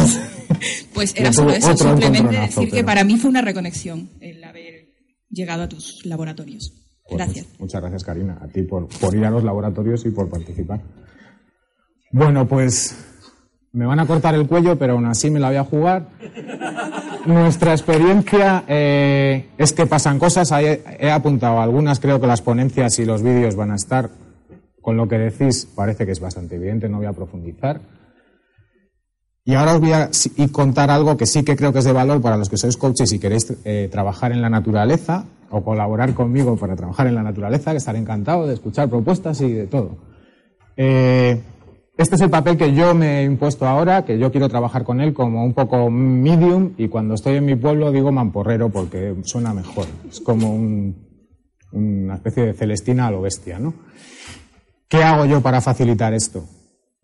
[0.95, 4.95] Pues era solo eso, simplemente decir que para mí fue una reconexión el haber
[5.31, 6.73] llegado a tus laboratorios.
[7.09, 7.47] Pues gracias.
[7.59, 10.81] muchas gracias, Karina, a ti por, por ir a los laboratorios y por participar.
[12.11, 12.97] Bueno, pues
[13.73, 16.09] me van a cortar el cuello, pero aún así me la voy a jugar.
[17.27, 20.51] Nuestra experiencia eh, es que pasan cosas.
[20.53, 24.11] he apuntado algunas, creo que las ponencias y los vídeos van a estar.
[24.81, 27.81] Con lo que decís parece que es bastante evidente, no voy a profundizar.
[29.47, 30.11] Y ahora os voy a
[30.51, 33.13] contar algo que sí que creo que es de valor para los que sois coaches
[33.13, 37.71] y queréis eh, trabajar en la naturaleza o colaborar conmigo para trabajar en la naturaleza,
[37.71, 39.99] que estaré encantado de escuchar propuestas y de todo.
[40.77, 41.41] Eh,
[41.97, 45.01] Este es el papel que yo me he impuesto ahora, que yo quiero trabajar con
[45.01, 49.55] él como un poco medium y cuando estoy en mi pueblo digo mamporrero porque suena
[49.55, 49.87] mejor.
[50.07, 50.55] Es como
[51.73, 53.73] una especie de Celestina a lo bestia, ¿no?
[54.89, 56.45] ¿Qué hago yo para facilitar esto?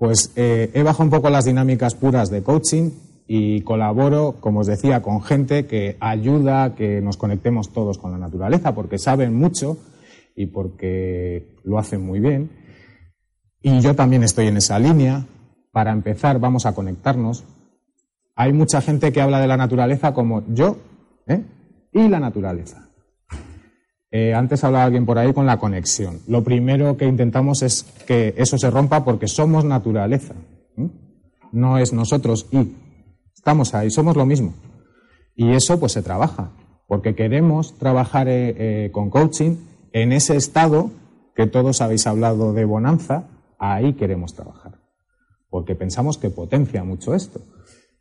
[0.03, 2.91] Pues eh, he bajado un poco las dinámicas puras de coaching
[3.29, 8.11] y colaboro, como os decía, con gente que ayuda a que nos conectemos todos con
[8.11, 9.77] la naturaleza porque saben mucho
[10.35, 12.51] y porque lo hacen muy bien
[13.63, 15.25] y yo también estoy en esa línea.
[15.71, 17.45] Para empezar, vamos a conectarnos.
[18.35, 20.79] Hay mucha gente que habla de la naturaleza como yo
[21.29, 21.45] ¿eh?
[21.93, 22.89] y la naturaleza.
[24.13, 26.21] Eh, antes hablaba alguien por ahí con la conexión.
[26.29, 30.35] Lo primero que intentamos es que eso se rompa porque somos naturaleza.
[31.51, 32.77] No es nosotros y.
[33.35, 34.55] Estamos ahí, somos lo mismo.
[35.35, 36.53] Y eso pues se trabaja,
[36.87, 39.57] porque queremos trabajar eh, con coaching
[39.93, 40.91] en ese estado
[41.35, 43.27] que todos habéis hablado de bonanza,
[43.65, 44.81] Ahí queremos trabajar,
[45.49, 47.41] porque pensamos que potencia mucho esto.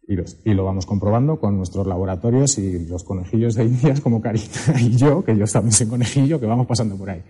[0.07, 4.97] Y, lo vamos comprobando con nuestros laboratorios y los conejillos de indias como Carita y
[4.97, 7.23] yo, que yo también soy conejillo, que vamos pasando por ahí.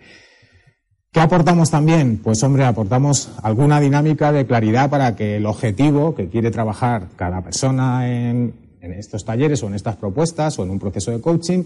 [1.11, 2.21] ¿Qué aportamos también?
[2.23, 7.43] Pues hombre, aportamos alguna dinámica de claridad para que el objetivo que quiere trabajar cada
[7.43, 11.63] persona en, estos talleres o en estas propuestas o en un proceso de coaching,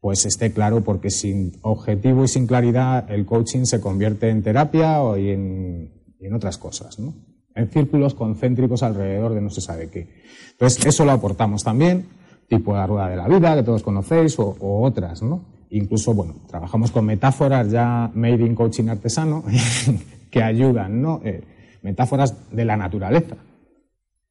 [0.00, 5.00] pues esté claro, porque sin objetivo y sin claridad el coaching se convierte en terapia
[5.00, 7.29] o en, en otras cosas, ¿no?
[7.54, 10.08] En círculos concéntricos alrededor de no se sabe qué.
[10.52, 12.06] Entonces, eso lo aportamos también,
[12.48, 15.44] tipo la rueda de la vida, que todos conocéis, o, otras, ¿no?
[15.70, 19.44] Incluso, bueno, trabajamos con metáforas ya made in coaching artesano
[20.30, 21.20] que ayudan, ¿no?
[21.24, 21.42] Eh,
[21.82, 23.36] metáforas de la naturaleza,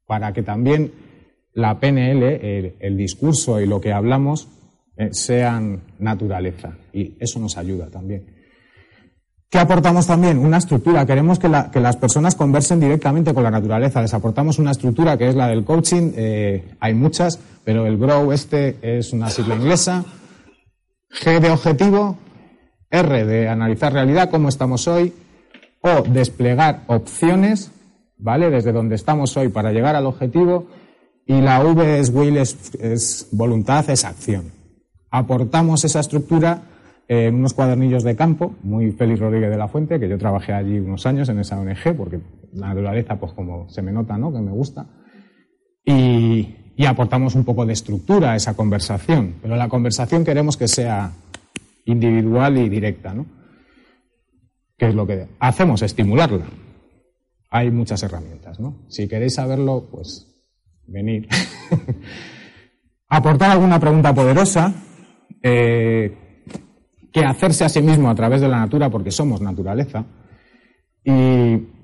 [0.06, 0.92] para que también
[1.54, 4.48] la PNL, el discurso y lo que hablamos
[5.00, 6.78] eh, sean naturaleza.
[6.92, 8.39] Y eso nos ayuda también.
[9.50, 10.38] ¿Qué aportamos también?
[10.38, 11.06] Una estructura.
[11.06, 14.02] Queremos que, las personas conversen directamente con la naturaleza.
[14.02, 16.12] Les aportamos una estructura que es la del coaching.
[16.16, 20.06] Eh, hay muchas, pero el GROW este es una sigla inglesa.
[21.10, 22.18] G de objetivo,
[22.92, 25.14] R de analizar realidad, cómo estamos hoy,
[25.82, 27.72] O desplegar opciones,
[28.18, 28.52] ¿vale?
[28.52, 30.68] Desde donde estamos hoy para llegar al objetivo.
[31.26, 34.60] Y la V es will, es voluntad, es acción
[35.12, 36.62] aportamos esa estructura
[37.10, 40.78] en unos cuadernillos de campo, muy Félix Rodríguez de la Fuente, que yo trabajé allí
[40.78, 42.20] unos años en esa ONG, porque
[42.54, 44.32] la naturaleza, pues como se me nota, ¿no?
[44.32, 44.86] Que me gusta.
[45.84, 51.12] Y, aportamos un poco de estructura a esa conversación, pero la conversación queremos que sea
[51.86, 53.26] individual y directa, ¿no?
[54.78, 55.82] ¿Qué es lo que hacemos?
[55.82, 56.46] Estimularla.
[57.50, 58.86] Hay muchas herramientas, ¿no?
[58.88, 60.28] Si queréis saberlo, pues
[60.86, 61.28] venir.
[63.10, 64.74] Aportar alguna pregunta poderosa,
[65.42, 66.29] eh,
[67.12, 70.06] que hacerse a sí mismo a través de la natura, porque somos naturaleza,
[71.04, 71.80] y,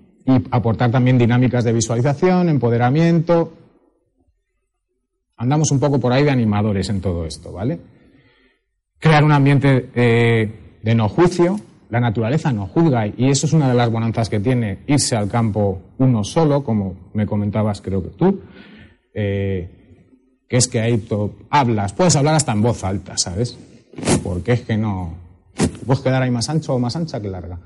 [0.50, 3.54] aportar también dinámicas de visualización, empoderamiento.
[5.38, 7.80] Andamos un poco por ahí de animadores en todo esto, ¿vale?
[8.98, 11.60] Crear un ambiente eh, de no juicio.
[11.92, 15.30] La naturaleza no juzga y eso es una de las bonanzas que tiene irse al
[15.30, 18.42] campo uno solo, como me comentabas creo que tú.
[19.14, 19.70] Eh,
[20.50, 21.08] que es que ahí
[21.52, 23.58] hablas, puedes hablar hasta en voz alta, ¿sabes?
[24.24, 25.16] Porque es que no,
[25.86, 27.60] puedes quedar ahí más ancho o más ancha que larga.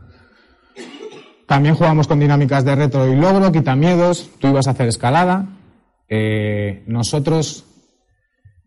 [1.48, 5.48] También jugamos con dinámicas de reto y logro, quita miedos, tú ibas a hacer escalada.
[6.08, 7.66] Eh, nosotros,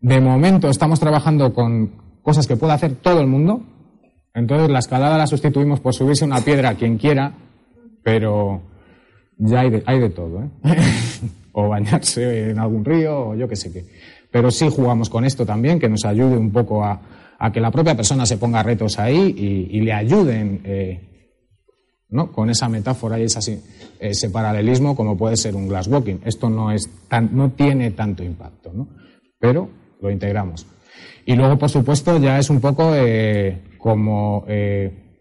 [0.01, 3.61] de momento, estamos trabajando con cosas que puede hacer todo el mundo.
[4.33, 7.33] Entonces la escalada la sustituimos por subirse una piedra a quien quiera,
[8.03, 8.61] pero
[9.37, 10.43] ya hay de, hay de todo.
[10.43, 10.49] ¿eh?
[11.53, 13.85] o bañarse en algún río o yo qué sé qué.
[14.31, 16.99] Pero sí jugamos con esto también, que nos ayude un poco a,
[17.51, 21.29] que la propia persona se ponga retos ahí y, le ayuden eh,
[22.09, 22.31] ¿no?
[22.31, 26.19] con esa metáfora y ese paralelismo como puede ser un glass walking.
[26.25, 28.87] Esto no, es tan, no tiene tanto impacto, ¿no?
[29.39, 29.69] pero
[30.01, 30.65] lo integramos.
[31.25, 35.19] Y luego, por supuesto, ya es un poco eh, como eh,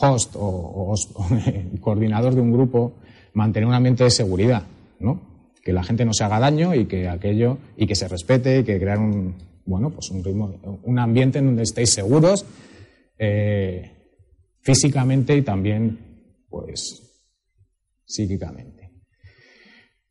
[0.00, 0.94] host o, o
[1.80, 2.94] coordinador de un grupo
[3.34, 4.64] mantener un ambiente de seguridad,
[4.98, 5.30] ¿no?
[5.62, 8.64] que la gente no se haga daño y que aquello y que se respete y
[8.64, 12.44] que crear un bueno pues un ritmo un ambiente en donde estéis seguros
[13.16, 13.90] eh,
[14.60, 15.98] físicamente y también
[16.48, 17.02] pues
[18.04, 18.90] psíquicamente.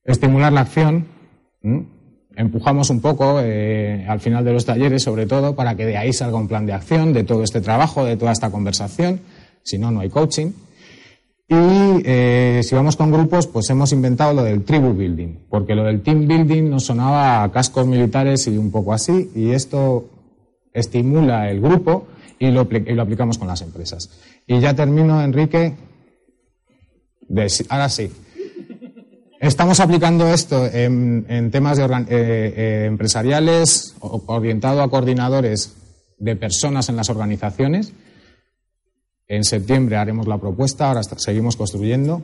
[0.04, 1.06] Estimular la acción
[2.36, 6.14] empujamos un poco eh, al final de los talleres sobre todo para que de ahí
[6.14, 9.20] salga un plan de acción de todo este trabajo de toda esta conversación.
[9.64, 10.52] Si no no hay coaching
[11.52, 15.84] y eh, si vamos con grupos, pues hemos inventado lo del tribu building, porque lo
[15.84, 20.08] del team building nos sonaba a cascos militares y un poco así, y esto
[20.72, 22.06] estimula el grupo
[22.38, 24.12] y lo, aplicamos con las empresas.
[24.46, 25.76] Y ya termino, Enrique.
[27.70, 28.12] ahora sí.
[29.40, 35.76] Estamos aplicando esto en, temas eh, eh, empresariales, orientado a coordinadores
[36.20, 37.92] de personas en las organizaciones.
[39.30, 42.24] En septiembre haremos la propuesta, ahora seguimos construyendo.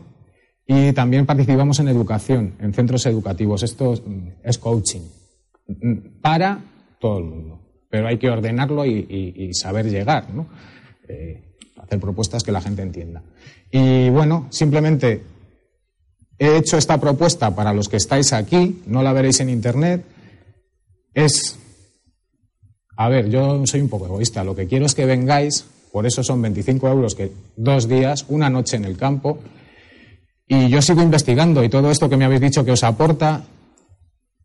[0.67, 3.61] Y también participamos en educación, en centros educativos.
[3.61, 3.93] Esto
[4.43, 5.01] es coaching
[6.21, 6.59] para
[6.99, 7.59] todo el mundo.
[7.91, 10.47] Pero hay que ordenarlo y, saber llegar, ¿no?
[11.07, 13.21] Eh, hacer propuestas que la gente entienda.
[13.71, 15.21] Y bueno, simplemente
[16.39, 20.03] he hecho esta propuesta para los que estáis aquí, no la veréis en internet.
[21.13, 21.59] Es,
[22.97, 26.25] a ver, yo soy un poco egoísta, lo que quiero es que vengáis, por eso
[26.25, 29.39] son 25 euros, que dos días, una noche en el campo,
[30.45, 33.45] y yo sigo investigando y todo esto que me habéis dicho que os aporta,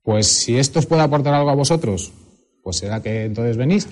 [0.04, 2.12] pues si esto os puede aportar algo a vosotros,
[2.62, 3.88] pues será que entonces venís.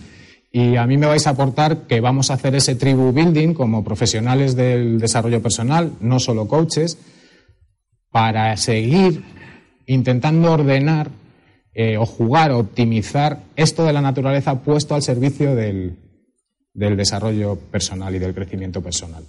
[0.52, 3.82] Y a mí me vais a aportar que vamos a hacer ese tribu building como
[3.82, 6.96] profesionales del desarrollo personal, no solo coaches,
[8.12, 9.24] para seguir
[9.84, 11.10] intentando ordenar
[11.74, 15.96] eh, o jugar, optimizar esto de la naturaleza puesto al servicio del,
[16.78, 19.24] del desarrollo personal y del crecimiento personal.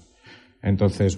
[0.62, 1.18] Entonces,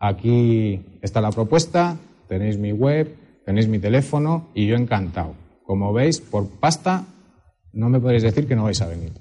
[0.00, 1.96] aquí está la propuesta,
[2.28, 3.14] tenéis mi web,
[3.46, 5.36] tenéis mi teléfono y yo encantado.
[5.64, 7.04] Como veis, por pasta
[7.72, 9.12] no me podéis decir que no vais a venir.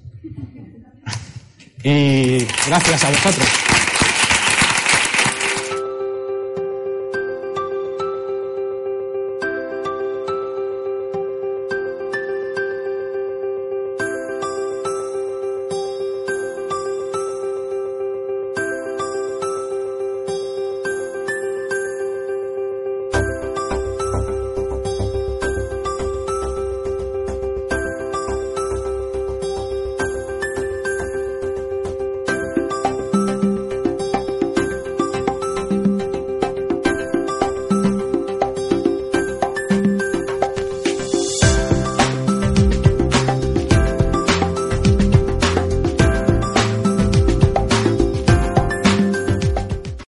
[1.84, 3.63] y gracias a vosotros.